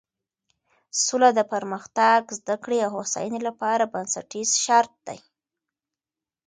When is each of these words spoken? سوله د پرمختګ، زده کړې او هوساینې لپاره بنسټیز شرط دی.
سوله 1.05 1.29
د 1.37 1.41
پرمختګ، 1.53 2.21
زده 2.39 2.55
کړې 2.63 2.79
او 2.85 2.91
هوساینې 2.97 3.39
لپاره 3.47 3.91
بنسټیز 3.93 4.49
شرط 4.65 4.93
دی. 5.07 5.19